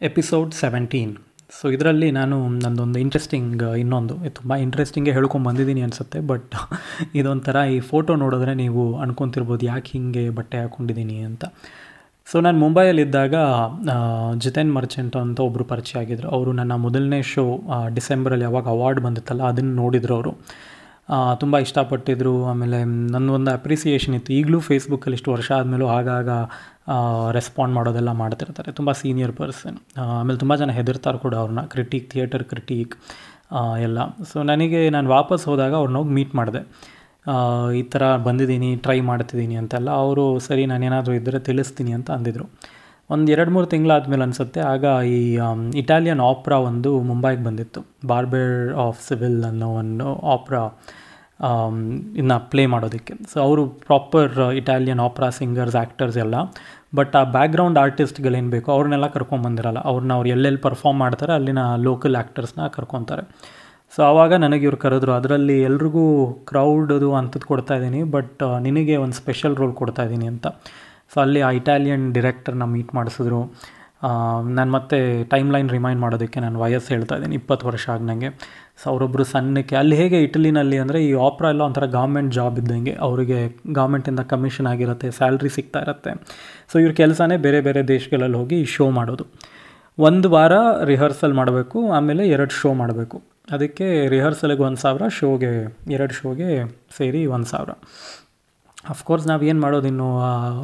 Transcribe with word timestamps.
Episode 0.00 0.50
seventeen 0.60 1.12
so 1.52 1.64
ಇದರಲ್ಲಿ 1.74 2.08
ನಾನು 2.18 2.36
ನಂದೊಂದು 2.64 2.98
ಇಂಟ್ರೆಸ್ಟಿಂಗ್ 3.04 3.62
ಇನ್ನೊಂದು 3.82 4.14
ತುಂಬ 4.36 4.56
ಇಂಟ್ರೆಸ್ಟಿಂಗೇ 4.64 5.12
ಹೇಳ್ಕೊಂಡು 5.16 5.46
ಬಂದಿದ್ದೀನಿ 5.48 5.82
ಅನಿಸುತ್ತೆ 5.86 6.18
ಬಟ್ 6.30 6.54
ಇದೊಂಥರ 7.20 7.56
ಈ 7.74 7.78
ಫೋಟೋ 7.90 8.12
ನೋಡಿದ್ರೆ 8.22 8.52
ನೀವು 8.62 8.82
ಅನ್ಕೊತಿರ್ಬೋದು 9.04 9.64
ಯಾಕೆ 9.66 9.92
ಹೀಗೆ 9.94 10.24
ಬಟ್ಟೆ 10.38 10.56
ಹಾಕ್ಕೊಂಡಿದ್ದೀನಿ 10.62 11.16
ಅಂತ. 11.28 11.44
ಸೊ 12.28 12.36
ನಾನು 12.46 12.58
ಮುಂಬೈಯಲ್ಲಿದ್ದಾಗ 12.64 13.34
ಜಿತೇನ್ 14.44 14.72
ಮರ್ಚೆಂಟ್ 14.78 15.16
ಅಂತ 15.24 15.40
ಒಬ್ಬರು 15.48 15.64
ಪರಿಚಯ 15.72 15.98
ಆಗಿದ್ದರು 16.02 16.28
ಅವರು 16.36 16.52
ನನ್ನ 16.52 16.74
ಮೊದಲನೇ 16.86 17.20
ಶೋ 17.32 17.44
ಡಿಸೆಂಬರಲ್ಲಿ 17.98 18.46
ಯಾವಾಗ 18.48 18.68
ಅವಾರ್ಡ್ 18.76 19.00
ಬಂದಿತ್ತಲ್ಲ, 19.06 19.42
ಅದನ್ನು 19.52 19.74
ನೋಡಿದ್ರು 19.82 20.14
ಅವರು. 20.18 20.32
ತುಂಬ 21.42 21.54
ಇಷ್ಟಪಟ್ಟಿದ್ದರು 21.64 22.32
ಆಮೇಲೆ 22.50 22.78
ನನ್ನೊಂದು 23.14 23.50
ಅಪ್ರಿಸಿಯೇಷನ್ 23.58 24.14
ಇತ್ತು. 24.18 24.30
ಈಗಲೂ 24.38 24.58
ಫೇಸ್ಬುಕ್ಕಲ್ಲಿ 24.68 25.16
ಇಷ್ಟು 25.18 25.30
ವರ್ಷ 25.36 25.48
ಆದಮೇಲೂ 25.58 25.86
ಆಗಾಗ 25.98 26.28
ರೆಸ್ಪಾಂಡ್ 27.36 27.74
ಮಾಡೋದೆಲ್ಲ 27.78 28.12
ಮಾಡ್ತಿರ್ತಾರೆ. 28.22 28.70
ತುಂಬ 28.78 28.92
ಸೀನಿಯರ್ 29.00 29.34
ಪರ್ಸನ್ 29.40 29.78
ಆಮೇಲೆ 30.18 30.38
ತುಂಬ 30.42 30.54
ಜನ 30.62 30.74
ಹೆದರ್ತಾರೆ 30.80 31.18
ಕೂಡ 31.24 31.34
ಅವ್ರನ್ನ. 31.42 31.64
ಕ್ರಿಟಿಕ್ 31.74 32.06
ಥಿಯೇಟರ್ 32.12 32.44
ಕ್ರಿಟಿಕ್ 32.52 32.94
ಎಲ್ಲ. 33.86 33.98
ಸೊ 34.30 34.38
ನನಗೆ 34.52 34.80
ನಾನು 34.96 35.08
ವಾಪಸ್ 35.18 35.44
ಹೋದಾಗ 35.50 35.74
ಅವ್ರನ್ನ 35.80 35.98
ಹೋಗಿ 36.02 36.14
ಮೀಟ್ 36.18 36.34
ಮಾಡಿದೆ. 36.40 36.62
ಈ 37.80 37.82
ಥರ 37.92 38.02
ಬಂದಿದ್ದೀನಿ 38.26 38.68
ಟ್ರೈ 38.84 38.98
ಮಾಡ್ತಿದ್ದೀನಿ 39.10 39.56
ಅಂತೆಲ್ಲ. 39.62 39.90
ಅವರು 40.04 40.24
ಸರಿ, 40.48 40.62
ನಾನೇನಾದರೂ 40.72 41.14
ಇದ್ದರೆ 41.20 41.38
ತಿಳಿಸ್ತೀನಿ 41.48 41.92
ಅಂತ 41.98 42.10
ಅಂದಿದ್ರು. 42.18 42.46
ಒಂದು 43.14 43.28
ಎರಡು 43.34 43.50
ಮೂರು 43.54 43.66
ತಿಂಗಳಾದಮೇಲೆ 43.72 44.24
ಅನಿಸುತ್ತೆ. 44.26 44.60
ಆಗ 44.72 44.84
ಈ 45.16 45.18
ಇಟಾಲಿಯನ್ 45.82 46.22
ಆಪ್ರಾ 46.30 46.56
ಒಂದು 46.70 46.90
ಮುಂಬೈಗೆ 47.10 47.42
ಬಂದಿತ್ತು. 47.48 47.80
ಬಾರ್ಬೆರ್ 48.10 48.56
ಆಫ್ 48.86 48.98
ಸಿವಿಲ್ 49.08 49.38
ಅನ್ನೋ 49.50 49.68
ಒಂದು 49.82 50.08
ಆಪ್ರಾ 50.34 50.62
ಇನ್ನು 52.20 52.36
ಪ್ಲೇ 52.52 52.62
ಮಾಡೋದಕ್ಕೆ. 52.72 53.14
ಸೊ 53.32 53.36
ಅವರು 53.46 53.62
proper 53.88 54.34
Italian 54.60 55.00
opera 55.04 55.28
singers 55.38 55.76
actors 55.82 56.18
ಎಲ್ಲ. 56.24 56.36
ಬಟ್ 56.98 57.14
ಆ 57.20 57.22
ಬ್ಯಾಕ್ಗ್ರೌಂಡ್ 57.36 57.78
ಆರ್ಟಿಸ್ಟ್ಗಳೇನು 57.84 58.50
ಬೇಕೋ 58.54 58.68
ಅವ್ರನ್ನೆಲ್ಲ 58.76 59.08
ಕರ್ಕೊಂಬಂದಿರಲ್ಲ 59.16 59.80
ಅವ್ರನ್ನ 59.90 60.12
ಅವ್ರು 60.18 60.28
ಎಲ್ಲೆಲ್ಲಿ 60.34 60.60
ಪರ್ಫಾರ್ಮ್ 60.66 60.98
ಮಾಡ್ತಾರೆ, 61.04 61.32
ಅಲ್ಲಿನ 61.38 61.62
ಲೋಕಲ್ 61.88 62.16
ಆ್ಯಕ್ಟರ್ಸ್ನ 62.20 62.66
ಕರ್ಕೊತಾರೆ. 62.76 63.24
ಸೊ 63.94 64.00
ಆವಾಗ 64.10 64.32
ನನಗೆ 64.44 64.64
ಇವ್ರು 64.68 64.78
ಕರೆದ್ರು. 64.84 65.12
ಅದರಲ್ಲಿ 65.18 65.56
ಎಲ್ರಿಗೂ 65.68 66.04
ಕ್ರೌಡದು 66.50 67.08
ಅಂಥದ್ದು 67.20 67.48
ಕೊಡ್ತಾ 67.52 67.76
ಇದ್ದೀನಿ 67.78 68.00
ಬಟ್ 68.16 68.42
ನಿನಗೆ 68.66 68.96
ಒಂದು 69.04 69.16
ಸ್ಪೆಷಲ್ 69.22 69.56
ರೋಲ್ 69.60 69.74
ಕೊಡ್ತಾ 69.82 70.04
ಇದ್ದೀನಿ 70.08 70.26
ಅಂತ. 70.34 70.46
ಸೊ 71.14 71.18
ಅಲ್ಲಿ 71.24 71.42
ಆ 71.48 71.50
ಇಟಾಲಿಯನ್ 71.58 72.06
ಡಿರೆಕ್ಟರ್ನ 72.18 72.64
ಮೀಟ್ 72.76 72.92
ಮಾಡಿಸಿದ್ರು. 72.98 73.40
ನಾನು 74.56 74.70
ಮತ್ತೆ 74.74 74.98
ಟೈಮ್ 75.30 75.48
ಲೈನ್ 75.54 75.68
ರಿಮೈಂಡ್ 75.74 76.00
ಮಾಡೋದಕ್ಕೆ 76.02 76.38
ನಾನು 76.44 76.56
ವಯಸ್ಸು 76.62 76.90
ಹೇಳ್ತಾ 76.94 77.14
ಇದ್ದೀನಿ, 77.18 77.34
ಇಪ್ಪತ್ತು 77.40 77.64
ವರ್ಷ 77.68 77.84
ಆಗ್ನಂಗೆ 77.94 78.28
ಸೊ 78.80 78.84
ಅವರೊಬ್ಬರು 78.92 79.24
ಸಣ್ಣಕ್ಕೆ, 79.32 79.74
ಅಲ್ಲಿ 79.80 79.96
ಹೇಗೆ 80.00 80.18
ಇಟಲಿನಲ್ಲಿ 80.26 80.76
ಅಂದರೆ 80.82 80.98
ಈ 81.06 81.08
ಆಪ್ರಾ 81.28 81.48
ಎಲ್ಲ 81.54 81.62
ಒಂಥರ 81.68 81.86
ಗೌರ್ಮೆಂಟ್ 81.96 82.30
ಜಾಬ್ 82.36 82.58
ಇದ್ದಂಗೆ. 82.62 82.94
ಅವರಿಗೆ 83.06 83.38
ಗೌರ್ಮೆಂಟಿಂದ 83.78 84.24
ಕಮಿಷನ್ 84.34 84.68
ಆಗಿರುತ್ತೆ 84.72 85.08
ಸ್ಯಾಲ್ರಿ 85.18 85.50
ಸಿಗ್ತಾ 85.56 85.82
ಇರುತ್ತೆ. 85.86 86.12
ಸೊ 86.72 86.76
ಇವ್ರ 86.84 86.92
ಕೆಲಸನೇ 87.02 87.38
ಬೇರೆ 87.46 87.62
ಬೇರೆ 87.68 87.82
ದೇಶಗಳಲ್ಲಿ 87.94 88.38
ಹೋಗಿ 88.42 88.60
ಶೋ 88.74 88.86
ಮಾಡೋದು. 88.98 89.26
ಒಂದು 89.98 90.28
ವಾರ 90.36 90.52
ರಿಹರ್ಸಲ್ 90.92 91.36
ಮಾಡಬೇಕು, 91.40 91.78
ಆಮೇಲೆ 91.98 92.24
ಎರಡು 92.36 92.54
ಶೋ 92.60 92.72
ಮಾಡಬೇಕು. 92.82 93.18
ಅದಕ್ಕೆ 93.56 93.86
ರಿಹರ್ಸಲ್ಗೆ 94.14 94.62
ಒಂದು 94.68 94.80
ಸಾವಿರ 94.84 95.04
ಶೋಗೆ 95.18 95.52
ಎರಡು 95.96 96.14
ಶೋಗೆ 96.20 96.50
ಸೇರಿ 96.98 97.22
ಒಂದು 97.34 97.48
ಸಾವಿರ. 97.52 97.70
ಅಫ್ಕೋರ್ಸ್ 98.90 99.26
ನಾವು 99.26 99.42
ಏನು 99.42 99.60
ಮಾಡೋದು 99.60 99.88
ಇನ್ನು 99.88 100.08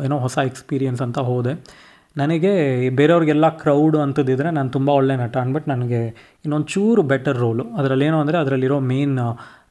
ಏನೋ 0.04 0.18
ಹೊಸ 0.18 0.38
ಎಕ್ಸ್ಪೀರಿಯನ್ಸ್ 0.44 1.02
ಅಂತ 1.02 1.18
ಹೋದೆ. 1.18 1.84
ನನಗೆ 2.16 2.52
ಬೇರೆಯವ್ರಿಗೆಲ್ಲ 2.90 3.48
ಕ್ರೌಡು 3.48 4.00
ಅಂಥದ್ದಿದ್ರೆ 4.00 4.50
ನಾನು 4.50 4.70
ತುಂಬ 4.70 4.88
ಒಳ್ಳೆ 4.88 5.16
ನಟ 5.16 5.36
ಅಂದ್ಬಿಟ್ಟು 5.36 5.70
ನನಗೆ 5.70 6.06
ಇನ್ನೊಂದು 6.44 6.66
ಚೂರು 6.66 7.02
ಬೆಟರ್ 7.02 7.38
ರೋಲು 7.38 7.64
ಅದರಲ್ಲೇನು 7.74 8.20
ಅಂದರೆ 8.20 8.38
ಅದರಲ್ಲಿರೋ 8.38 8.80
ಮೇನ್ 8.80 9.18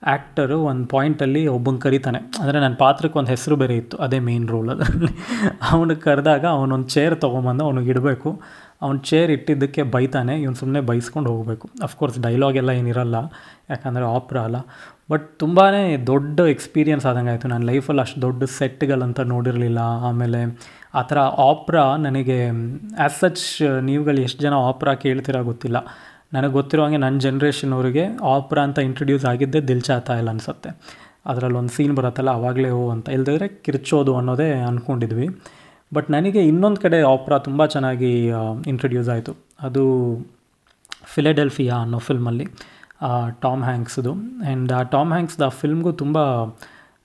ಆ್ಯಕ್ಟರು 0.04 0.60
ಒಂದು 0.60 0.88
ಪಾಯಿಂಟಲ್ಲಿ 0.88 1.48
ಒಬ್ಬನ 1.48 1.78
ಕರಿತಾನೆ. 1.78 2.18
ಅಂದರೆ 2.18 2.60
ನನ್ನ 2.60 2.76
ಪಾತ್ರಕ್ಕೆ 2.76 3.20
ಒಂದು 3.20 3.30
ಹೆಸರು 3.30 3.56
ಬೇರೆ 3.56 3.76
ಇತ್ತು, 3.76 3.98
ಅದೇ 3.98 4.20
ಮೇನ್ 4.20 4.48
ರೋಲ್ 4.48 4.70
ಅದರಲ್ಲಿ. 4.70 5.08
ಅವನಿಗೆ 5.72 6.00
ಕರೆದಾಗ 6.00 6.46
ಅವನೊಂದು 6.46 6.88
ಚೇರ್ 6.88 7.22
ತೊಗೊಂಬಂದು 7.22 7.66
ಅವನಿಗೆ 7.66 7.90
ಇಡಬೇಕು. 7.90 8.42
ಅವ್ನು 8.84 9.00
ಚೇರ್ 9.10 9.32
ಇಟ್ಟಿದ್ದಕ್ಕೆ 9.32 9.84
ಬೈತಾನೆ, 9.96 10.34
ಇವ್ನು 10.44 10.58
ಸುಮ್ಮನೆ 10.62 10.82
ಬೈಸ್ಕೊಂಡು 10.90 11.30
ಹೋಗಬೇಕು. 11.34 11.66
ಅಫ್ಕೋರ್ಸ್ 11.88 12.18
ಡೈಲಾಗ್ 12.26 12.58
ಎಲ್ಲ 12.62 12.72
ಏನಿರಲ್ಲ, 12.82 13.18
ಯಾಕಂದರೆ 13.70 14.06
ಆಪ್ರಾ 14.16 14.44
ಅಲ್ಲ. 14.48 14.60
ಬಟ್ 15.12 15.26
ತುಂಬಾ 15.40 15.66
ದೊಡ್ಡ 16.12 16.40
ಎಕ್ಸ್ಪೀರಿಯನ್ಸ್ 16.56 17.06
ಆದಂಗೆ 17.10 17.32
ಆಯಿತು. 17.34 17.48
ನನ್ನ 17.54 17.66
ಲೈಫಲ್ಲಿ 17.72 18.02
ಅಷ್ಟು 18.06 18.20
ದೊಡ್ಡ 18.28 18.44
ಸೆಟ್ಗಳಂತ 18.60 19.20
ನೋಡಿರಲಿಲ್ಲ. 19.34 19.82
ಆಮೇಲೆ 20.10 20.42
ಆ 21.00 21.02
ಥರ 21.10 21.20
ಆಪ್ರಾ 21.50 21.84
ನನಗೆ 22.06 22.38
ಆ್ಯಸ್ 22.50 23.20
ಸಚ್ 23.22 23.46
ನೀವುಗಳು 23.90 24.22
ಎಷ್ಟು 24.28 24.42
ಜನ 24.46 24.56
ಆಪ್ರಾ 24.70 24.94
ಕೇಳ್ತೀರಾ 25.06 25.42
ಗೊತ್ತಿಲ್ಲ. 25.52 25.78
ನನಗೆ 26.34 26.54
ಗೊತ್ತಿರೋ 26.60 26.84
ಹಾಗೆ 26.84 27.00
ನನ್ನ 27.06 27.18
ಜನ್ರೇಷನವ್ರಿಗೆ 27.20 28.04
ಆಪ್ರಾ 28.36 28.62
ಅಂತ 28.68 28.80
ಇಂಟ್ರಡ್ಯೂಸ್ 28.90 29.26
ಆಗಿದ್ದೆ 29.32 29.60
ದಿಲ್ಚಾತ 29.68 30.10
ಇಲ್ಲ 30.22 30.30
ಅನಿಸುತ್ತೆ. 30.36 30.70
ಅದರಲ್ಲಿ 31.32 31.58
ಒಂದು 31.58 31.74
ಸೀನ್ 31.76 31.94
ಬರುತ್ತಲ್ಲ 31.98 32.32
ಆವಾಗಲೇ 32.38 32.70
ಓ 32.80 32.84
ಅಂತ. 32.96 33.10
ಇಲ್ದಿದ್ರೆ 33.18 33.48
ಕಿರ್ಚೋದು 33.66 34.14
ಅನ್ನೋದೇ 34.20 34.48
ಅಂದ್ಕೊಂಡಿದ್ವಿ 34.70 35.28
ಬಟ್ 35.94 36.12
ನನಗೆ 36.12 36.42
ಇನ್ನೊಂದು 36.48 36.82
ಕಡೆ 36.82 37.02
ಆಪ್ರಾ 37.02 37.38
ತುಂಬ 37.38 37.66
ಚೆನ್ನಾಗಿ 37.66 38.12
ಇಂಟ್ರಡ್ಯೂಸ್ 38.68 39.10
ಆಯಿತು. 39.10 39.34
ಅದು 39.62 39.84
ಫಿಲೆಡೆಲ್ಫಿಯಾ 41.14 41.76
ಅನ್ನೋ 41.76 42.00
ಫಿಲ್ಮಲ್ಲಿ 42.00 42.46
ಟಾಮ್ 43.42 43.64
ಹ್ಯಾಂಕ್ಸ್ದು 43.64 44.12
ಆ್ಯಂಡ್ 44.14 44.72
ಆ 44.72 44.82
ಟಾಮ್ 44.84 45.12
ಹ್ಯಾಂಕ್ಸ್ದು 45.12 45.46
ಆ 45.46 45.50
ಫಿಲ್ಮ್ಗೂ 45.62 45.92
ತುಂಬ 45.92 46.18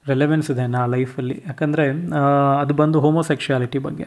ರೆಲೆವೆನ್ಸ್ 0.06 0.50
ಇದೆ 0.50 0.66
ನಾ 0.66 0.86
ಲೈಫಲ್ಲಿ 0.86 1.42
ಯಾಕಂದರೆ 1.46 1.84
ಅದು 2.60 2.74
ಬಂದು 2.74 3.00
ಹೋಮೋಸೆಕ್ಷುಯಾಲಿಟಿ 3.00 3.78
ಬಗ್ಗೆ. 3.78 4.06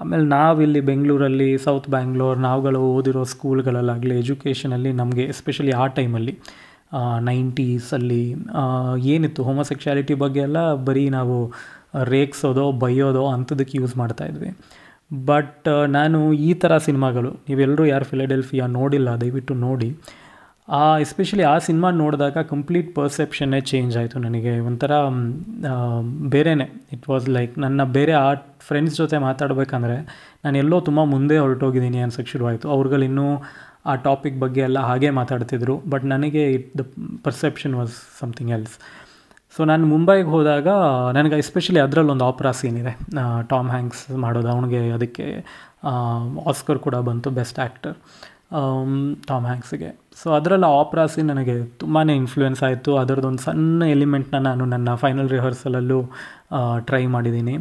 ಆಮೇಲೆ 0.00 0.24
ನಾವಿಲ್ಲಿ 0.24 0.80
ಬೆಂಗಳೂರಲ್ಲಿ 0.80 1.58
ಸೌತ್ 1.58 1.88
ಬ್ಯಾಂಗ್ಳೂರ್ 1.88 2.38
ನಾವುಗಳು 2.38 2.80
ಓದಿರೋ 2.80 3.24
ಸ್ಕೂಲ್ಗಳಲ್ಲಾಗಲಿ 3.24 4.18
ಎಜುಕೇಷನಲ್ಲಿ 4.18 4.92
ನಮಗೆ 4.92 5.24
ಎಸ್ಪೆಷಲಿ 5.24 5.72
ಆ 5.72 5.86
ಟೈಮಲ್ಲಿ 5.98 6.34
ನೈಂಟೀಸಲ್ಲಿ 7.20 8.22
ಏನಿತ್ತು 9.12 9.42
ಹೋಮೋಸೆಕ್ಷುಯಾಲಿಟಿ 9.42 10.14
ಬಗ್ಗೆ 10.14 10.40
ಎಲ್ಲ 10.40 10.74
ಬರೀ 10.74 11.08
ನಾವು 11.08 11.36
ರೇಗ್ಸೋದೋ, 12.02 12.72
ಬೈಯೋದೋ 12.72 13.26
ಅಂಥದಕ್ಕೆ 13.26 13.78
ಯೂಸ್ 13.78 13.96
ಮಾಡ್ತಾಯಿದ್ವಿ 13.96 14.56
ಬಟ್ 15.26 15.88
ನಾನು 15.88 16.32
ಈ 16.32 16.54
ಥರ 16.54 16.78
ಸಿನಿಮಾಗಳು 16.78 17.30
ನೀವೆಲ್ಲರೂ 17.48 17.84
ಯಾರು 17.84 18.04
ಫಿಲಡೆಲ್ಫಿಯಾ 18.04 18.66
ನೋಡಿಲ್ಲ, 18.66 19.08
ದಯವಿಟ್ಟು 19.08 19.54
ನೋಡಿ. 19.54 19.96
ಆ, 20.68 20.98
ಎಸ್ಪೆಷಲಿ 20.98 21.42
ಆ 21.42 21.58
ಸಿನಿಮಾ 21.58 21.90
ನೋಡಿದಾಗ 21.90 22.38
ಕಂಪ್ಲೀಟ್ 22.38 22.94
ಪರ್ಸೆಪ್ಷನ್ನೇ 22.94 23.60
ಚೇಂಜ್ 23.60 23.96
ಆಯಿತು 23.96 24.18
ನನಗೆ. 24.18 24.58
ಒಂಥರ 24.58 24.92
ಬೇರೆನೇ. 26.28 26.70
ಇಟ್ 26.92 27.08
ವಾಸ್ 27.08 27.28
ಲೈಕ್ 27.28 27.58
ನನ್ನ 27.58 27.84
ಬೇರೆ 27.84 28.12
ಆ 28.12 28.34
ಫ್ರೆಂಡ್ಸ್ 28.60 28.96
ಜೊತೆ 28.96 29.18
ಮಾತಾಡಬೇಕಂದ್ರೆ 29.18 29.96
ನಾನು 30.44 30.58
ಎಲ್ಲೋ 30.58 30.80
ತುಂಬ 30.80 31.04
ಮುಂದೆ 31.04 31.38
ಹೊರಟೋಗಿದ್ದೀನಿ 31.38 31.98
ಅನ್ಸೋಕ್ಕೆ 31.98 32.32
ಶುರುವಾಯಿತು. 32.32 32.70
ಅವ್ರುಗಳಿನ್ನೂ 32.70 33.42
ಆ 33.86 33.94
ಟಾಪಿಕ್ 33.94 34.40
ಬಗ್ಗೆ 34.40 34.60
ಎಲ್ಲ 34.60 34.78
ಹಾಗೆ 34.78 35.10
ಮಾತಾಡ್ತಿದ್ರು. 35.10 35.82
ಬಟ್ 35.90 36.04
ನನಗೆ 36.04 36.52
it, 36.52 36.78
the 36.78 36.80
perception 37.22 37.74
was 37.74 37.92
something 38.20 38.52
else. 38.52 39.03
So 39.56 39.64
ನಾನು 39.70 39.84
ಮುಂಬೈಗೆ 39.92 40.28
ಹೋದಾಗ 40.34 40.68
ನನಗೆ 41.16 41.36
ಎಸ್ಪೆಷಲಿ 41.42 41.80
ಅದರಲ್ಲಿ 41.86 42.12
ಒಂದು 42.14 42.24
ಆಪ್ರಾ 42.30 42.50
ಸೀನ್ 42.60 42.78
ಇದೆ. 42.82 42.92
ಟಾಮ್ 43.50 43.68
ಹ್ಯಾಂಕ್ಸ್ 43.74 44.04
ಮಾಡೋದು. 44.24 44.48
ಅವನಿಗೆ 44.54 44.80
ಅದಕ್ಕೆ 44.96 45.26
ಆಸ್ಕರ್ 46.50 46.80
ಕೂಡ 46.86 46.96
ಬಂತು 47.08 47.30
ಬೆಸ್ಟ್ 47.38 47.58
ಆ್ಯಕ್ಟರ್ 47.64 47.96
ಟಾಮ್ 49.28 49.46
ಹ್ಯಾಂಕ್ಸಿಗೆ 49.50 49.90
ಸೊ 50.20 50.26
ಅದರಲ್ಲಿ 50.38 50.68
ಆಪ್ರಾ 50.80 51.04
ಸೀನ್ 51.12 51.28
ನನಗೆ 51.32 51.54
ತುಂಬಾ 51.82 52.00
ಇನ್ಫ್ಲೂಯೆನ್ಸ್ 52.20 52.62
ಆಯಿತು. 52.68 52.90
ಅದರದ್ದೊಂದು 53.02 53.42
ಸಣ್ಣ 53.46 53.82
ಎಲಿಮೆಂಟ್ನ 53.94 54.38
ನಾನು 54.48 54.64
ನನ್ನ 54.74 54.90
ಫೈನಲ್ 55.04 55.30
ರಿಹರ್ಸಲಲ್ಲೂ 55.36 56.00
ಟ್ರೈ 56.88 57.02
ಮಾಡಿದ್ದೀನಿ. 57.14 57.56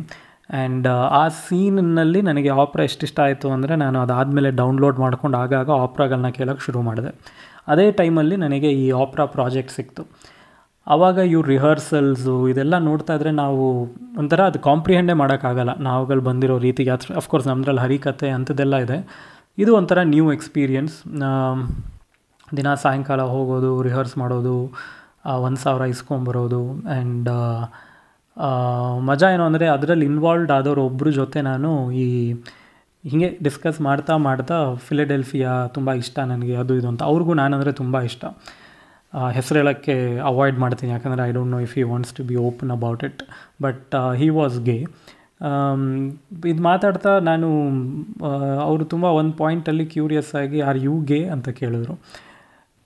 ಆ್ಯಂಡ್ 0.50 0.88
ಆ 1.22 1.24
ಸೀನಲ್ಲಿ 1.46 2.20
ನನಗೆ 2.30 2.50
ಆಪ್ರಾ 2.62 2.84
ಎಷ್ಟಿಷ್ಟ 2.90 3.18
ಆಯಿತು 3.28 3.48
ಅಂದರೆ 3.56 3.74
ನಾನು 3.84 3.98
ಅದಾದಮೇಲೆ 4.06 4.50
ಡೌನ್ಲೋಡ್ 4.62 4.98
ಮಾಡ್ಕೊಂಡು 5.04 5.38
ಆಗಾಗ 5.44 5.70
ಆಪ್ರಾಗಳನ್ನ 5.86 6.31
ಕೇಳೋಕ್ಕೆ 6.38 6.66
ಶುರು 6.66 6.81
ಮಾಡಿದೆ. 6.90 7.12
ಅದೇ 7.74 7.88
ಟೈಮಲ್ಲಿ 8.02 8.38
ನನಗೆ 8.46 8.72
ಈ 8.84 8.86
ಆಪ್ರಾ 9.04 9.25
ಪ್ರಾಜೆಕ್ಟ್ 9.38 9.74
ಸಿಕ್ತು. 9.80 10.04
ಆವಾಗ 10.88 11.18
ಇವ್ರು 11.34 11.48
ರಿಹರ್ಸಲ್ಸು 11.48 12.34
ಇದೆಲ್ಲ 12.50 12.78
ನೋಡ್ತಾ 12.88 13.14
ಇದ್ರೆ 13.14 13.32
ನಾವು 13.42 13.62
ಒಂಥರ 14.18 14.42
ಅದು 14.44 14.60
ಕಾಂಪ್ರಿಹೆಂಡೇ 14.60 15.14
ಮಾಡೋಕ್ಕಾಗಲ್ಲ. 15.14 15.74
ನಾವುಗಳು 15.80 16.22
ಬಂದಿರೋ 16.22 16.56
ರೀತಿಗೆ. 16.58 16.92
ಅದು 16.96 17.14
ಅಫ್ಕೋರ್ಸ್ 17.22 17.48
ನಮ್ಮದ್ರಲ್ಲಿ 17.48 17.82
ಹರಿಕತೆ 17.82 18.30
ಅಂಥದ್ದೆಲ್ಲ 18.30 18.76
ಇದೆ. 18.86 18.98
ಇದು 19.58 19.72
ಒಂಥರ 19.76 20.00
ನ್ಯೂ 20.14 20.26
ಎಕ್ಸ್ಪೀರಿಯನ್ಸ್ 20.34 20.96
ದಿನ 22.58 22.74
ಸಾಯಂಕಾಲ 22.84 23.22
ಹೋಗೋದು 23.34 23.82
ರಿಹರ್ಸ್ 23.82 24.16
ಮಾಡೋದು 24.18 24.56
ಒಂದು 25.46 25.60
ಸಾವಿರ 25.60 25.84
ಇಸ್ಕೊಂಬರೋದು 25.94 26.60
ಆ್ಯಂಡ್ 26.88 27.30
ಮಜಾ 29.10 29.28
ಏನು 29.30 29.44
ಅಂದರೆ 29.44 29.66
ಅದರಲ್ಲಿ 29.68 30.06
ಇನ್ವಾಲ್ವ್ಡ್ 30.06 30.52
ಆದವ್ರ 30.52 30.80
ಒಬ್ಬರ 30.80 31.10
ಜೊತೆ 31.20 31.40
ನಾನು 31.42 31.70
ಈ, 32.04 32.06
ಹೀಗೆ 33.04 33.30
ಡಿಸ್ಕಸ್ 33.44 33.80
ಮಾಡ್ತಾ 33.82 34.18
ಮಾಡ್ತಾ 34.28 34.58
ಫಿಲಡೆಲ್ಫಿಯಾ 34.88 35.54
ತುಂಬ 35.68 35.94
ಇಷ್ಟ 36.04 36.19
ನನಗೆ. 36.31 36.56
ಅದು 36.56 36.74
ಇದು 36.75 36.88
ಅಂತ. 36.88 37.04
ಅವ್ರಿಗೂ 37.04 37.34
ನಾನಂದರೆ 37.34 37.72
ತುಂಬ 37.72 38.02
ಇಷ್ಟ. 38.02 38.24
ಹೆಸರು 39.38 39.57
ಹೇಳೋಕ್ಕೆ 39.62 39.95
ಅವಾಯ್ಡ್ 40.31 40.57
ಮಾಡ್ತೀನಿ, 40.63 40.92
ಯಾಕಂದರೆ 40.95 41.24
I 41.30 41.31
don't 41.38 41.51
know 41.56 41.60
if 41.65 41.74
he 41.80 41.83
wants 41.92 42.13
to 42.19 42.24
be 42.30 42.38
open 42.50 42.71
about 42.77 43.04
it 43.10 43.21
but 43.65 43.95
he 44.21 44.30
was 44.39 44.57
gay 44.69 44.77
ಇದು 46.51 46.62
ಮಾತಾಡ್ತಾ 46.69 47.13
ನಾನು 47.30 47.48
ಅವರು 48.68 48.83
ತುಂಬ 48.94 49.06
ಒಂದು 49.19 49.33
ಪಾಯಿಂಟಲ್ಲಿ 49.42 49.86
ಕ್ಯೂರಿಯಸ್ 49.95 50.31
ಆಗಿ 50.42 50.60
ಆರ್ 50.69 50.80
ಯು 50.88 50.95
ಗೆ 51.12 51.19
ಅಂತ 51.36 51.50
ಕೇಳಿದ್ರು. 51.60 51.95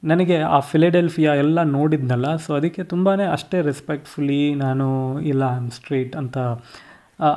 ನನಗೆ 0.03 0.37
ಆ 0.55 0.57
ಫಿಲೆಡೆಲ್ಫಿಯಾ 0.71 1.31
ಎಲ್ಲ 1.43 1.59
ನೋಡಿದ್ನಲ್ಲ 1.77 2.27
ಸೊ 2.43 2.49
ಅದಕ್ಕೆ 2.57 2.81
ತುಂಬಾ 2.93 3.13
ಅಷ್ಟೇ 3.37 3.59
ರೆಸ್ಪೆಕ್ಟ್ಫುಲಿ 3.69 4.41
ನಾನು, 4.65 4.87
ಇಲ್ಲ 5.31 5.43
ಐ 5.53 5.59
ಆಮ್ 5.61 5.71
ಸ್ಟ್ರೀಟ್ 5.79 6.13
ಅಂತ 6.21 6.37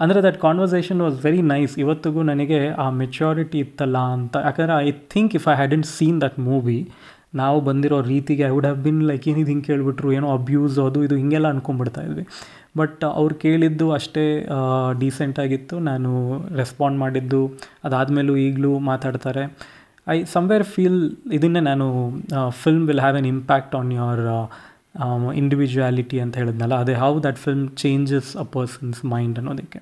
ಅಂದರೆ 0.03 0.21
that 0.27 0.39
conversation 0.47 0.99
was 1.05 1.17
very 1.27 1.43
nice 1.53 1.75
ಇವತ್ತಿಗೂ 1.83 2.23
ನನಗೆ 2.31 2.59
ಆ 2.85 2.87
ಮೆಚ್ಯೂರಿಟಿ 3.03 3.59
ಇತ್ತಲ್ಲ 3.67 3.99
ಅಂತ. 4.17 4.35
ಯಾಕಂದರೆ 4.47 4.75
I 4.89 4.91
think 5.15 5.35
if 5.39 5.47
I 5.53 5.55
hadn't 5.61 5.89
seen 5.97 6.19
that 6.25 6.37
movie 6.51 6.79
ನಾವು 7.41 7.59
ಬಂದಿರೋ 7.69 7.99
ರೀತಿಗೆ 8.13 8.43
I 8.49 8.53
would 8.55 8.67
have 8.69 8.81
been 8.87 9.03
like 9.11 9.27
ಏನಿದು 9.33 9.51
ಹಿಂಗೆ 9.53 9.67
ಕೇಳಿಬಿಟ್ರು, 9.71 10.09
ಏನೋ 10.19 10.29
ಅಬ್ಯೂಸ್ 10.39 10.79
ಅದು 10.87 11.01
ಇದು 11.07 11.17
ಹಿಂಗೆಲ್ಲ 11.21 11.49
ಅಂದ್ಕೊಂಡ್ಬಿಡ್ತಾ 11.55 12.03
ಇದ್ವಿ. 12.07 12.25
ಬಟ್ 12.81 13.03
ಅವ್ರು 13.19 13.35
ಕೇಳಿದ್ದು 13.45 13.87
ಅಷ್ಟೇ 13.99 14.25
ಡೀಸೆಂಟಾಗಿತ್ತು 15.03 15.77
ನಾನು 15.91 16.11
ರೆಸ್ಪಾಂಡ್ 16.61 16.99
ಮಾಡಿದ್ದು, 17.05 17.43
ಅದಾದಮೇಲೂ 17.87 18.35
ಈಗಲೂ 18.47 18.73
ಮಾತಾಡ್ತಾರೆ. 18.91 19.45
ಐ 20.15 20.19
ಸಮ್ವೇರ್ 20.35 20.65
ಫೀಲ್ 20.75 21.01
ಇದನ್ನೇ 21.39 21.63
ನಾನು 21.71 21.87
film 22.63 22.85
will 22.91 23.03
have 23.07 23.19
an 23.23 23.31
impact 23.37 23.75
on 23.81 23.93
your 23.99 24.25
individuality 25.41 26.19
ಅಂತ 26.25 26.35
ಹೇಳಿದ್ನಲ್ಲ, 26.43 26.77
ಅದೇ 26.85 26.95
how 27.03 27.13
that 27.27 27.39
film 27.45 27.67
changes 27.83 28.31
a 28.45 28.47
person's 28.57 29.01
mind 29.13 29.37
ಅನ್ನೋದಕ್ಕೆ. 29.43 29.81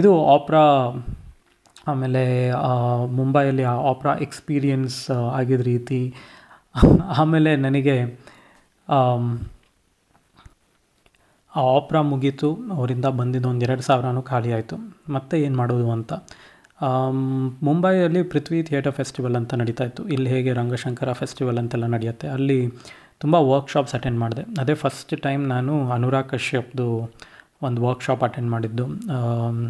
ಇದು 0.00 0.10
ಆಪ್ರಾ 0.34 0.64
ಆಮೇಲೆ 1.90 2.50
ಮುಂಬೈಯಲ್ಲಿ 3.16 3.64
ಆ 3.72 3.74
ಆಪ್ರಾ 3.90 4.16
ಎಕ್ಸ್ಪೀರಿಯನ್ಸ್ 4.26 5.10
ಆಗಿದ್ದ 5.10 5.62
ರೀತಿ. 5.62 6.14
ಆಮೇಲೆ 7.18 7.56
ನನಗೆ 7.56 8.20
ಆ 8.88 9.16
ಆಪ್ರಾ 11.76 12.02
ಮುಗೀತು. 12.02 12.58
ಅವರಿಂದ 12.72 13.04
ಬಂದಿದ್ದು 13.20 13.48
ಒಂದು 13.48 13.66
ಎರಡು 13.66 13.82
ಸಾವಿರನೂ 13.82 14.22
ಖಾಲಿ 14.22 14.52
ಆಯಿತು. 14.52 14.76
ಮತ್ತೆ 15.12 15.42
ಏನು 15.42 15.56
ಮಾಡೋದು 15.56 15.88
ಅಂತ? 15.96 16.12
ಮುಂಬೈಯಲ್ಲಿ 17.62 18.22
ಪೃಥ್ವಿ 18.22 18.62
ಥಿಯೇಟರ್ 18.62 18.92
ಫೆಸ್ಟಿವಲ್ 18.92 19.36
ಅಂತ 19.36 19.54
ನಡೀತಾ 19.54 19.84
ಇತ್ತು. 19.84 20.08
ಇಲ್ಲಿ 20.08 20.30
ಹೇಗೆ 20.30 20.52
ರಂಗಶಂಕರ 20.52 21.12
ಫೆಸ್ಟಿವಲ್ 21.12 21.58
ಅಂತೆಲ್ಲ 21.58 21.94
ನಡೆಯುತ್ತೆ. 21.94 22.28
ಅಲ್ಲಿ 22.28 22.68
ತುಂಬ 23.20 23.34
ವರ್ಕ್ಶಾಪ್ಸ್ 23.34 23.94
ಅಟೆಂಡ್ 23.94 24.20
ಮಾಡಿದೆ. 24.20 24.60
ಅದೇ 24.60 24.74
ಫಸ್ಟ್ 24.82 25.22
ಟೈಮ್ 25.22 25.48
ನಾನು 25.48 25.90
ಅನುರಾಗ್ 25.90 26.28
ಕಶ್ಯಪ್ದು 26.28 27.10
ಒಂದು 27.62 27.86
ವರ್ಕ್ಶಾಪ್ 27.86 28.22
ಅಟೆಂಡ್ 28.22 28.50
ಮಾಡಿದ್ದು. 28.50 28.86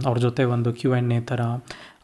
ಅವ್ರ 0.06 0.18
ಜೊತೆ 0.18 0.44
ಒಂದು 0.54 0.70
ಕ್ಯೂ 0.80 0.96
ಎನ್ 0.96 1.26
ಥರ 1.26 1.40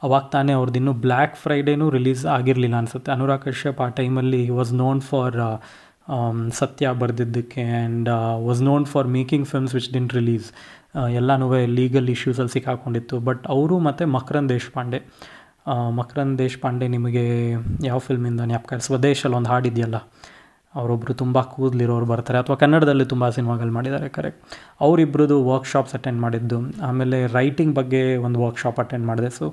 ಅವಾಗ 0.05 0.25
ತಾನೇ 0.33 0.53
ಅವ್ರದ್ದು 0.59 0.79
ಇನ್ನೂ 0.79 0.93
ಬ್ಲ್ಯಾಕ್ 1.07 1.35
ಫ್ರೈಡೇನೂ 1.37 1.87
ರಿಲೀಸ್ 1.91 2.23
ಆಗಿರಲಿಲ್ಲ 2.37 2.77
ಅನಿಸುತ್ತೆ. 2.77 3.11
ಅನುರಾಗ್ 3.13 3.43
ಕಶ್ಯಪ್ 3.43 3.81
ಆ 3.81 3.89
ಟೈಮಲ್ಲಿ 4.01 4.43
was 4.59 4.73
known 4.83 5.01
for 5.11 5.39
Satya 6.53 6.91
ಬರೆದಿದ್ದಕ್ಕೆ 7.03 7.63
and 7.63 8.09
was 8.47 8.63
known 8.63 8.85
for 8.87 9.09
making 9.09 9.47
films 9.53 9.75
which 9.75 9.91
didn't 9.93 10.15
release 10.15 10.49
ಎಲ್ಲನೂ 11.11 11.47
ಲೀಗಲ್ 11.79 12.09
ಇಶ್ಯೂಸಲ್ಲಿ 12.09 12.53
ಸಿಕ್ಕಾಕೊಂಡಿತ್ತು. 12.53 13.17
ಬಟ್ 13.29 13.45
ಅವರು 13.55 13.77
ಮತ್ತು 13.79 14.07
ಮಕರನ್ 14.17 14.49
ದೇಶಪಾಂಡೆ. 14.49 15.01
ಮಕರನ್ 15.99 16.33
ದೇಶಪಾಂಡೆ 16.39 16.87
ನಿಮಗೆ 16.89 17.25
ಯಾವ 17.87 17.99
ಫಿಲ್ಮಿಂದ 18.09 18.41
ಜ್ಞಾಪಕ? 18.51 18.75
ಸ್ವದೇಶಲ್ಲಿ 18.89 19.37
ಒಂದು 19.37 19.51
ಹಾಡಿದೆಯಲ್ಲ. 19.51 19.99
ಅವರೊಬ್ಬರು 20.79 21.15
ತುಂಬ 21.23 21.37
ಕೂದಲಿರೋರು 21.53 22.07
ಬರ್ತಾರೆ 22.13 22.39
ಅಥವಾ 22.43 22.57
ಕನ್ನಡದಲ್ಲಿ 22.63 23.07
ತುಂಬ 23.13 23.25
ಸಿನಿಮಾಗಳು 23.37 23.73
ಮಾಡಿದ್ದಾರೆ 23.77 24.09
ಕರೆಕ್ಟ್ 24.17 24.41
ಅವರಿಬ್ಬರದು 24.85 25.37
ವರ್ಕ್ಶಾಪ್ಸ್ 25.51 25.95
ಅಟೆಂಡ್ 25.99 26.21
ಮಾಡಿದ್ದು, 26.25 26.59
ಆಮೇಲೆ 26.89 27.19
ರೈಟಿಂಗ್ 27.37 27.75
ಬಗ್ಗೆ 27.81 28.03
ಒಂದು 28.27 28.39
ವರ್ಕ್ಶಾಪ್ 28.45 28.81
ಅಟೆಂಡ್ 28.85 29.07
ಮಾಡಿದೆ. 29.11 29.31
ಸೊ 29.39 29.45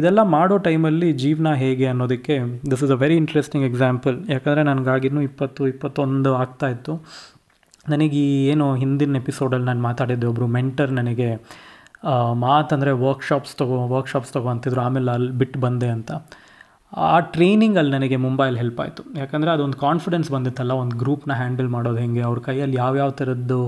ಇದೆಲ್ಲ 0.00 0.22
ಮಾಡೋ 0.36 0.58
ಟೈಮಲ್ಲಿ 0.68 1.10
ಜೀವನ 1.24 1.52
ಹೇಗೆ 1.62 1.88
ಅನ್ನೋದಕ್ಕೆ 1.92 2.36
this 2.72 2.84
is 2.88 2.94
a 2.96 3.00
very 3.04 3.18
interesting 3.22 3.66
example 3.70 4.18
ಯಾಕಂದರೆ 4.34 4.64
ನನಗಾಗಿನೂ 4.70 5.22
ಇಪ್ಪತ್ತು, 5.30 5.62
ಇಪ್ಪತ್ತೊಂದು 5.74 6.32
ಆಗ್ತಾಯಿತ್ತು 6.42 6.94
ನನಗೆ 7.94 8.22
ಏನು 8.52 8.64
ಹಿಂದಿನ 8.82 9.16
ಎಪಿಸೋಡಲ್ಲಿ 9.22 9.66
ನಾನು 9.70 9.82
ಮಾತಾಡಿದ್ದೆ 9.88 10.26
ಒಬ್ಬರು 10.32 10.48
ಮೆಂಟರ್ 10.58 10.90
ನನಗೆ 11.00 11.28
ಮಾತಂದರೆ 12.46 12.92
ವರ್ಕ್ಶಾಪ್ಸ್ 13.06 13.54
ತಗೋ 13.60 13.76
ವರ್ಕ್ಶಾಪ್ಸ್ 13.94 14.32
ತಗೋ 14.34 14.48
ಅಂತಿದ್ರು, 14.52 14.80
ಆಮೇಲೆ 14.88 15.10
ಅಲ್ಲಿ 15.14 15.32
ಬಿಟ್ಟು 15.40 15.58
ಬಂದೆ 15.64 15.88
ಅಂತ. 15.94 16.10
ಆ 16.92 17.20
ಟ್ರೈನಿಂಗಲ್ಲಿ 17.20 17.92
ನನಗೆ 17.92 18.16
ಮುಂಬೈಲಿ 18.16 18.58
ಹೆಲ್ಪ್ 18.58 18.80
ಆಯಿತು. 18.80 19.02
ಯಾಕಂದರೆ 19.18 19.50
ಅದೊಂದು 19.50 19.76
ಕಾನ್ಫಿಡೆನ್ಸ್ 19.76 20.30
ಬಂದಿತ್ತಲ್ಲ, 20.30 20.72
ಒಂದು 20.72 20.96
ಗ್ರೂಪ್ನ 20.96 21.32
ಹ್ಯಾಂಡಲ್ 21.32 21.68
ಮಾಡೋದು 21.68 21.98
ಹೆಂಗೆ, 21.98 22.20
ಅವ್ರ 22.20 22.38
ಕೈಯಲ್ಲಿ 22.38 22.76
ಯಾವ್ಯಾವ 22.76 23.10
ಥರದ್ದು 23.10 23.60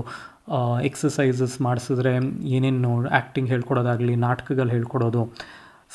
ಎಕ್ಸಸೈಸಸ್ 0.83 1.61
ಮಾಡಿಸಿದ್ರೆ 1.61 2.15
ಏನೇನು 2.55 3.07
ಆ್ಯಕ್ಟಿಂಗ್ 3.07 3.49
ಹೇಳ್ಕೊಡೋದಾಗಲಿ, 3.49 4.15
ನಾಟಕಗಳು 4.15 4.69
ಹೇಳ್ಕೊಡೋದು 4.69 5.23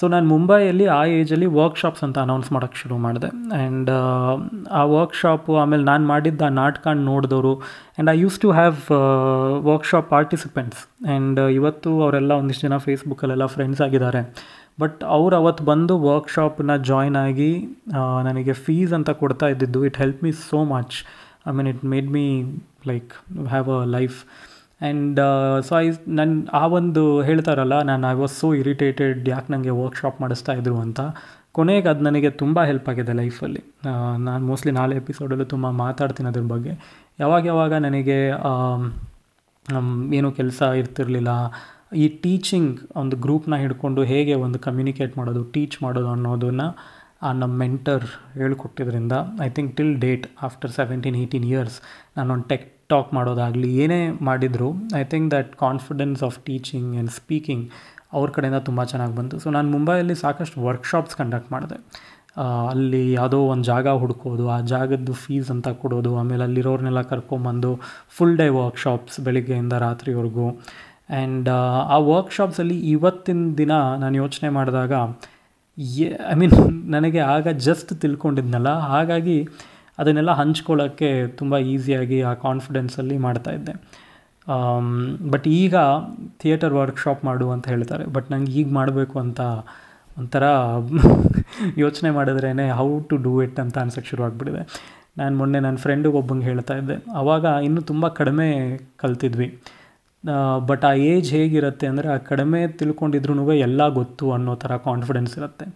ಸೊ 0.01 0.05
ನಾನು 0.13 0.27
ಮುಂಬೈಯಲ್ಲಿ 0.29 0.87
ಆ 0.95 1.03
ಏಜಲ್ಲಿ 1.19 1.47
ವರ್ಕ್ಶಾಪ್ಸ್ 1.59 2.03
ಅಂತ 2.05 2.17
ಅನೌನ್ಸ್ 2.27 2.49
ಮಾಡೋಕ್ಕೆ 2.53 2.79
ಶುರು 2.81 2.97
ಮಾಡಿದೆ. 3.05 3.29
ಆ್ಯಂಡ್ 3.59 3.91
ಆ 4.79 4.83
ವರ್ಕ್ಶಾಪು 4.95 5.53
ಆಮೇಲೆ 5.57 5.85
ನಾನು 5.91 6.05
ಮಾಡಿದ್ದ 6.07 6.43
ಆ 6.49 6.51
ನಾಟಕ 6.59 6.87
ನೋಡಿದವರು 7.11 7.53
and 7.61 8.11
I 8.15 8.17
use 8.25 8.37
to 8.45 8.51
have 8.59 8.77
workshop 9.71 10.09
participants 10.11 10.83
and 10.85 11.41
ಇವತ್ತು 11.59 11.93
ಅವರೆಲ್ಲ 12.03 12.33
ಒಂದಿಷ್ಟು 12.43 12.65
ಜನ 12.69 12.79
ಫೇಸ್ಬುಕ್ಕಲ್ಲೆಲ್ಲ 12.87 13.47
ಫ್ರೆಂಡ್ಸ್ 13.55 13.81
ಆಗಿದ್ದಾರೆ. 13.87 14.23
ಬಟ್ 14.81 14.99
ಅವ್ರು 15.17 15.35
ಅವತ್ತು 15.37 15.65
ಬಂದು 15.71 15.95
ವರ್ಕ್ಶಾಪ್ನ 16.09 16.77
ಜಾಯ್ನ್ 16.91 17.17
ಆಗಿ 17.27 17.53
ನನಗೆ 18.29 18.55
ಫೀಸ್ 18.65 18.93
ಅಂತ 18.99 19.11
ಕೊಡ್ತಾ 19.23 19.49
ಇದ್ದಿದ್ದು. 19.55 19.81
It 19.91 19.99
help 20.03 20.21
me 20.25 20.33
so 20.51 20.61
much 20.75 20.97
I 21.51 21.55
mean 21.59 21.71
it 21.75 21.85
made 21.95 22.11
me 22.19 22.27
like 22.93 23.13
have 23.55 23.71
a 23.79 23.81
life 23.99 24.19
and 24.81 25.21
so 25.67 25.73
I 25.81 25.87
ನನ್ನ 26.19 26.33
ಆ 26.61 26.65
ಒಂದು 26.79 27.03
ಹೇಳ್ತಾರಲ್ಲ, 27.29 27.77
ನಾನು 27.91 28.05
ಐ 28.11 28.15
ವಾಸ್ 28.23 28.35
ಸೋ 28.41 28.49
ಇರಿಟೇಟೆಡ್ 28.63 29.29
ಯಾಕೆ 29.33 29.49
ನನಗೆ 29.55 29.73
ವರ್ಕ್ಶಾಪ್ 29.83 30.19
ಮಾಡಿಸ್ತಾ 30.23 30.55
ಇದ್ರು 30.61 30.77
ಅಂತ. 30.87 31.01
ಕೊನೆಗೆ 31.57 31.89
ಅದು 31.93 32.03
ನನಗೆ 32.07 32.31
ತುಂಬ 32.41 32.63
ಹೆಲ್ಪ್ 32.71 32.89
ಆಗಿದೆ 32.93 33.13
ಲೈಫಲ್ಲಿ 33.21 33.63
ನಾನು 34.27 34.43
ಮೋಸ್ಟ್ಲಿ 34.49 34.73
ನಾಳೆ 34.79 34.95
ಎಪಿಸೋಡಲ್ಲೂ 35.03 35.47
ತುಂಬ 35.55 35.67
ಮಾತಾಡ್ತೀನಿ 35.85 36.29
ಅದ್ರ 36.33 36.43
ಬಗ್ಗೆ. 36.55 36.73
ಯಾವಾಗ 37.23 37.43
ಯಾವಾಗ 37.53 37.73
ನನಗೆ 37.87 38.19
ಏನೂ 40.19 40.29
ಕೆಲಸ 40.41 40.63
ಇರ್ತಿರಲಿಲ್ಲ, 40.81 41.31
ಈ 42.03 42.05
ಟೀಚಿಂಗ್ 42.23 42.73
ಒಂದು 43.03 43.17
ಗ್ರೂಪ್ನ 43.25 43.57
ಹಿಡ್ಕೊಂಡು 43.63 44.03
ಹೇಗೆ 44.13 44.35
ಒಂದು 44.45 44.59
ಕಮ್ಯುನಿಕೇಟ್ 44.67 45.15
ಮಾಡೋದು 45.19 45.43
ಟೀಚ್ 45.55 45.77
ಮಾಡೋದು 45.85 46.11
ಅನ್ನೋದನ್ನು 46.17 46.69
ನಮ್ಮ 47.41 47.53
mentor 47.65 48.05
ಹೇಳ್ಕೊಟ್ಟಿದ್ರಿಂದ 48.39 49.15
I 49.47 49.49
think 49.57 49.71
till 49.77 49.95
date 50.07 50.27
after 50.49 50.73
seventeen 50.79 51.17
eighteen 51.21 51.47
years 51.53 51.77
ನಾನೊಂದು 52.17 52.47
ಟೆಕ್ 52.53 52.67
ಟಾಕ್ 52.93 53.11
ಮಾಡೋದಾಗಲಿ, 53.17 53.69
ಏನೇ 53.85 54.01
ಮಾಡಿದರೂ 54.29 54.69
I 55.01 55.05
think 55.13 55.29
that 55.37 55.51
confidence 55.65 56.21
of 56.29 56.37
teaching 56.49 56.91
and 56.95 57.13
speaking 57.21 57.65
ಅವ್ರ 58.17 58.29
ಕಡೆಯಿಂದ 58.37 58.59
ತುಂಬ 58.69 58.81
ಚೆನ್ನಾಗಿ 58.93 59.15
ಬಂತು. 59.21 59.37
ಸೊ 59.45 59.49
ನಾನು 59.57 59.69
ಮುಂಬೈಯಲ್ಲಿ 59.77 60.17
ಸಾಕಷ್ಟು 60.25 60.61
ವರ್ಕ್ಶಾಪ್ಸ್ 60.67 61.17
ಕಂಡಕ್ಟ್ 61.21 61.51
ಮಾಡಿದೆ. 61.55 61.79
ಅಲ್ಲಿ 62.73 63.01
ಯಾವುದೋ 63.13 63.39
ಒಂದು 63.53 63.65
ಜಾಗ 63.73 63.87
ಹುಡ್ಕೋದು, 64.03 64.45
ಆ 64.55 64.59
ಜಾಗದ್ದು 64.73 65.13
ಫೀಸ್ 65.23 65.51
ಅಂತ 65.55 65.69
ಕೊಡೋದು, 65.83 66.11
ಆಮೇಲೆ 66.21 66.45
ಅಲ್ಲಿರೋರ್ನೆಲ್ಲ 66.49 67.03
ಕರ್ಕೊಂಬಂದು 67.13 67.71
ಫುಲ್ 68.17 68.37
ಡೇ 68.41 68.49
ವರ್ಕ್ಶಾಪ್ಸ್ 68.63 69.19
ಬೆಳಿಗ್ಗೆಯಿಂದ 69.29 69.75
ರಾತ್ರಿವರೆಗೂ. 69.87 70.49
ಆ್ಯಂಡ್ 71.17 71.49
ಆ 71.95 71.99
ವರ್ಕ್ಶಾಪ್ಸಲ್ಲಿ 72.13 72.77
ಇವತ್ತಿನ 72.95 73.43
ದಿನ 73.63 73.73
ನಾನು 74.03 74.17
ಯೋಚನೆ 74.23 74.49
ಮಾಡಿದಾಗ 74.49 74.93
ಐ 75.79 76.35
ಮೀನ್ 76.41 76.55
ನನಗೆ 76.95 77.21
ಆಗ 77.35 77.49
ಜಸ್ಟ್ 77.69 77.91
ತಿಳ್ಕೊಂಡಿದ್ನಲ್ಲ, 78.03 78.71
ಹಾಗಾಗಿ 78.93 79.39
ಅದನ್ನೆಲ್ಲ 79.99 80.33
ಹಂಚ್ಕೊಳ್ಳೋಕ್ಕೆ 80.41 81.11
ತುಂಬ 81.39 81.57
ಈಸಿಯಾಗಿ 81.73 82.19
ಆ 82.31 82.33
ಕಾನ್ಫಿಡೆನ್ಸಲ್ಲಿ 82.47 83.17
ಮಾಡ್ತಾಯಿದ್ದೆ 83.27 83.75
ಬಟ್ 85.33 85.47
ಈಗ 85.61 85.77
ಥಿಯೇಟರ್ 86.43 86.75
ವರ್ಕ್ಶಾಪ್ 86.81 87.23
ಮಾಡು 87.25 87.47
ಅಂತ 87.55 87.67
ಹೇಳ್ತಾರೆ 87.69 88.05
ಬಟ್ 88.17 88.29
ನಂಗೆ 88.33 88.53
ಈಗ 88.61 88.69
ಮಾಡಬೇಕು 88.79 89.17
ಅಂತ 89.25 89.41
ಒಂಥರ 90.17 90.45
ಯೋಚನೆ 91.83 92.11
ಮಾಡಿದ್ರೇ 92.11 92.51
ಹೌ 92.79 92.87
ಟು 93.11 93.17
ಡೂ 93.25 93.33
ಇಟ್ 93.43 93.59
ಅಂತ 93.65 93.77
ಅನ್ಸಕ್ಕೆ 93.79 94.09
ಶುರು 94.11 94.23
ಆಗಿಬಿಟ್ಟಿದೆ 94.27 94.63
ನಾನು 95.19 95.35
ಮೊನ್ನೆ 95.37 95.59
ನನ್ನ 95.61 95.79
ಫ್ರೆಂಡಿಗೆ 95.85 96.17
ಒಬ್ಬಂಗೆ 96.21 96.47
ಹೇಳ್ತಾ 96.47 96.75
ಇದ್ದೆ 96.81 96.97
ಆವಾಗ 97.21 97.45
ಇನ್ನೂ 97.67 97.81
ತುಂಬ 97.91 98.09
ಕಡಿಮೆ 98.21 98.47
ಕಲ್ತಿದ್ವಿ. 98.97 99.49
ಬಟ್ 100.69 100.85
ಆ 100.85 100.93
ಏಜ್ 101.11 101.29
ಹೇಗಿರುತ್ತೆ 101.35 101.87
ಅಂದರೆ 101.87 102.09
ಆ 102.15 102.17
ಕಡಿಮೆ 102.31 102.61
ತಿಳ್ಕೊಂಡಿದ್ರು 102.81 103.55
ಎಲ್ಲ 103.67 103.83
ಗೊತ್ತು 104.01 104.27
ಅನ್ನೋ 104.37 104.55
ಥರ 104.63 104.77
ಕಾನ್ಫಿಡೆನ್ಸ್ 104.89 105.35
ಇರುತ್ತೆ. 105.39 105.67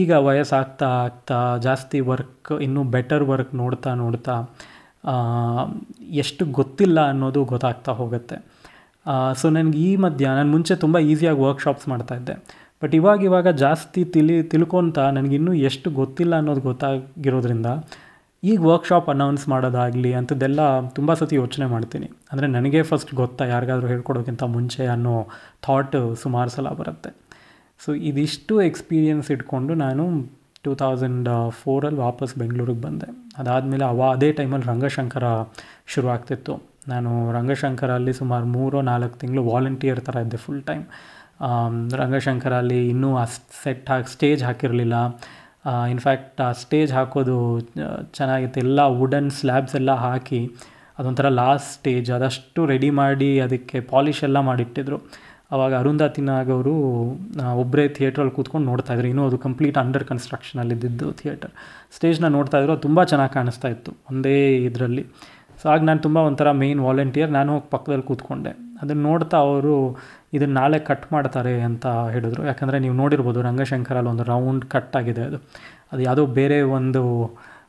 ಈಗ 0.00 0.10
ವಯಸ್ಸಾಗ್ತಾ 0.28 0.88
ಆಗ್ತಾ 1.04 1.38
ಜಾಸ್ತಿ 1.66 2.00
ವರ್ಕ್ 2.10 2.52
ಇನ್ನೂ 2.66 2.82
ಬೆಟರ್ 2.94 3.24
ವರ್ಕ್ 3.30 3.52
ನೋಡ್ತಾ 3.54 3.92
ನೋಡ್ತಾ 3.94 4.34
ಎಷ್ಟು 6.22 6.42
ಗೊತ್ತಿಲ್ಲ 6.58 6.98
ಅನ್ನೋದು 7.12 7.40
ಗೊತ್ತಾಗ್ತಾ 7.52 7.92
ಹೋಗುತ್ತೆ. 8.00 8.36
ಸೊ 9.40 9.46
ನನಗೆ 9.50 9.78
ಈ 9.88 9.90
ಮಧ್ಯ, 10.04 10.24
ನಾನು 10.38 10.50
ಮುಂಚೆ 10.50 10.74
ತುಂಬ 10.84 10.96
ಈಸಿಯಾಗಿ 11.12 11.40
ವರ್ಕ್ಶಾಪ್ಸ್ 11.40 11.86
ಮಾಡ್ತಾಯಿದ್ದೆ 11.88 12.34
ಬಟ್ 12.82 12.94
ಇವಾಗ 12.98 13.20
ಇವಾಗ 13.28 13.48
ಜಾಸ್ತಿ 13.64 14.00
ತಿಳಿ, 14.14 14.36
ತಿಳ್ಕೊತಾ 14.52 15.04
ನನಗಿನ್ನೂ 15.10 15.52
ಎಷ್ಟು 15.68 15.88
ಗೊತ್ತಿಲ್ಲ 15.90 16.34
ಅನ್ನೋದು 16.40 16.60
ಗೊತ್ತಾಗಿರೋದ್ರಿಂದ 16.60 17.70
ಈಗ 18.42 18.58
ವರ್ಕ್ಶಾಪ್ 18.70 19.08
ಅನೌನ್ಸ್ 19.08 19.42
ಮಾಡೋದಾಗಲಿ 19.48 20.10
ಅಂಥದ್ದೆಲ್ಲ 20.18 20.60
ತುಂಬ 20.88 21.14
ಸತಿ 21.14 21.34
ಯೋಚನೆ 21.36 21.66
ಮಾಡ್ತೀನಿ. 21.66 22.06
ಅಂದರೆ 22.32 22.46
ನನಗೆ 22.56 22.80
ಫಸ್ಟ್ 22.90 23.14
ಗೊತ್ತಾ 23.14 23.44
ಯಾರಿಗಾದರೂ 23.44 23.88
ಹೇಳ್ಕೊಡೋಕ್ಕಿಂತ 23.92 24.42
ಮುಂಚೆ 24.54 24.84
ಅನ್ನೋ 24.94 25.14
ಥಾಟ್ 25.66 25.96
ಸುಮಾರು 26.22 26.50
ಸಲ 26.50 26.68
ಬರುತ್ತೆ. 26.80 27.10
ಸೊ 27.84 27.90
ಇದಿಷ್ಟು 28.10 28.54
ಎಕ್ಸ್ಪೀರಿಯೆನ್ಸ್ 28.62 29.28
ಇಟ್ಕೊಂಡು 29.30 29.74
ನಾನು 29.84 30.04
ಟೂ 30.64 30.72
ತೌಸಂಡ್ 30.74 31.28
ಫೋರಲ್ಲಿ 31.60 32.00
ವಾಪಸ್ 32.00 32.32
ಬೆಂಗಳೂರಿಗೆ 32.38 32.82
ಬಂದೆ. 32.86 33.08
ಅದಾದಮೇಲೆ 33.40 33.84
ಅವ 33.84 34.00
ಅದೇ 34.16 34.28
ಟೈಮಲ್ಲಿ 34.38 34.66
ರಂಗಶಂಕರ 34.72 35.24
ಶುರು 35.94 36.08
ಆಗ್ತಿತ್ತು. 36.14 36.54
ನಾನು 36.88 37.10
ರಂಗಶಂಕರಲ್ಲಿ 37.36 38.12
ಸುಮಾರು 38.20 38.46
ಮೂರೋ, 38.56 38.78
ನಾಲ್ಕು 38.90 39.16
ತಿಂಗಳು 39.22 39.42
ವಾಲಂಟಿಯರ್ 39.52 40.00
ಥರ 40.06 40.16
ಇದ್ದೆ 40.26 40.40
ಫುಲ್ 40.44 40.62
ಟೈಮ್ 40.70 40.84
ರಂಗಶಂಕರಲ್ಲಿ 42.02 42.80
ಇನ್ನೂ 42.88 43.10
ಆ 43.16 43.24
ಸೆಟ್ 43.62 43.86
ಹಾಕಿ 43.90 44.10
ಸ್ಟೇಜ್ 44.12 44.42
ಹಾಕಿರಲಿಲ್ಲ. 44.48 44.96
ಇನ್ಫ್ಯಾಕ್ಟ್ 45.92 46.40
ಆ 46.40 46.50
ಸ್ಟೇಜ್ 46.60 46.92
ಹಾಕೋದು 46.92 47.36
ಚೆನ್ನಾಗಿತ್ತು. 48.18 48.60
ಎಲ್ಲ 48.64 48.80
ವುಡನ್ 49.00 49.30
ಸ್ಲ್ಯಾಬ್ಸ್ 49.38 49.74
ಎಲ್ಲ 49.80 49.92
ಹಾಕಿ 50.04 50.40
ಅದೊಂಥರ 50.98 51.26
ಲಾಸ್ಟ್ 51.40 51.68
ಸ್ಟೇಜ್ 51.76 52.08
ಅದಷ್ಟು 52.16 52.60
ರೆಡಿ 52.66 52.90
ಮಾಡಿ 53.00 53.28
ಅದಕ್ಕೆ 53.40 53.78
ಪಾಲಿಷ್ 53.92 54.22
ಎಲ್ಲ 54.28 54.38
ಮಾಡಿಟ್ಟಿದ್ರು. 54.48 54.98
ಆವಾಗ 55.54 55.72
ಅರುಂಧತಿ 55.82 56.22
ನಾಗ್ 56.22 56.50
ಅವರು 56.56 56.72
ಒಬ್ಬರೇ 57.62 57.84
ಥಿಯೇಟ್ರಲ್ಲಿ 57.96 58.34
ಕೂತ್ಕೊಂಡು 58.36 58.66
ನೋಡ್ತಾಯಿದ್ರು 58.70 59.08
ಇನ್ನೂ 59.12 59.24
ಅದು 59.28 59.38
ಕಂಪ್ಲೀಟ್ 59.46 59.78
ಅಂಡರ್ 59.82 60.04
ಕನ್ಸ್ಟ್ರಕ್ಷನಲ್ಲಿದ್ದಿದ್ದು 60.10 61.06
ಥಿಯೇಟರ್ 61.20 61.52
ಸ್ಟೇಜ್ನ 61.96 62.28
ನೋಡ್ತಾಯಿದ್ರು 62.36 62.72
ಅದು 62.74 62.82
ತುಂಬ 62.86 63.04
ಚೆನ್ನಾಗಿ 63.04 63.32
ಕಾಣಿಸ್ತಾ 63.38 63.68
ಇತ್ತು 63.68 63.92
ಒಂದೇ 64.10 64.36
ಇದರಲ್ಲಿ. 64.68 65.04
ಸೊ 65.62 65.66
ಆಗ 65.72 65.80
ನಾನು 65.88 66.00
ತುಂಬ 66.06 66.18
ಒಂಥರ 66.28 66.50
ಮೇಯ್ನ್ 66.60 66.82
ವಾಲಂಟಿಯರ್ 66.86 67.30
ನಾನು 67.38 67.50
ಹೋಗಿ 67.54 67.68
ಪಕ್ಕದಲ್ಲಿ 67.70 68.06
ಕೂತ್ಕೊಂಡೆ. 68.10 68.52
ಅದನ್ನು 68.82 69.02
ನೋಡ್ತಾ 69.02 69.38
ಅವರು 69.48 69.74
ಇದನ್ನು 70.32 70.54
ನಾಳೆ 70.54 70.78
ಕಟ್ 70.78 71.12
ಮಾಡ್ತಾರೆ 71.12 71.60
ಅಂತ 71.60 71.86
ಹೇಳಿದ್ರು. 71.86 72.46
ಯಾಕಂದರೆ 72.46 72.78
ನೀವು 72.78 72.94
ನೋಡಿರ್ಬೋದು 72.94 73.42
ರಂಗಶಂಕರಲ್ಲಿ 73.42 74.10
ಒಂದು 74.10 74.22
ರೌಂಡ್ 74.22 74.64
ಕಟ್ 74.64 74.96
ಆಗಿದೆ 74.96 75.22
ಅದು. 75.22 75.36
ಅದು 75.92 76.02
ಯಾವುದೋ 76.02 76.26
ಬೇರೆ 76.26 76.62
ಒಂದು 76.62 77.02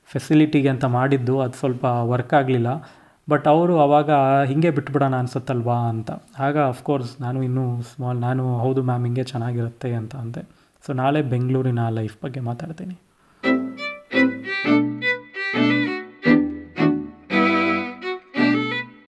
ಫೆಸಿಲಿಟಿಗೆ 0.05 0.69
ಅಂತ 0.69 0.85
ಮಾಡಿದ್ದು, 0.85 1.39
ಅದು 1.39 1.53
ಸ್ವಲ್ಪ 1.53 1.85
ವರ್ಕ್ 1.85 2.33
ಆಗಲಿಲ್ಲ. 2.33 2.89
ಬಟ್ 3.29 3.47
ಅವರು 3.47 3.79
ಆವಾಗ 3.79 4.11
ಹೀಗೆ 4.43 4.69
ಬಿಟ್ಬಿಡೋಣ 4.69 5.15
ಅನ್ಸುತ್ತಲ್ವಾ 5.15 5.75
ಅಂತ. 5.75 6.11
ಆಗ 6.39 6.59
ಅಫ್ಕೋರ್ಸ್ 6.59 7.21
ನಾನು 7.21 7.43
ಇನ್ನೂ 7.43 7.81
ಸ್ಮಾಲ್ 7.81 8.17
ನಾನು 8.17 8.57
ಹೌದು 8.57 8.83
ಮ್ಯಾಮ್ 8.83 9.05
ಹಿಂಗೆ 9.05 9.23
ಚೆನ್ನಾಗಿರುತ್ತೆ 9.23 9.93
ಅಂತ 9.93 10.15
ಅಂದೆ. 10.15 10.41
ಸೊ 10.85 10.93
ನಾಳೆ 10.93 11.21
ಬೆಂಗಳೂರಿನ 11.21 11.89
ಲೈಫ್ 11.89 12.17
ಬಗ್ಗೆ 12.23 12.39
ಮಾತಾಡ್ತೀನಿ. 12.39 13.10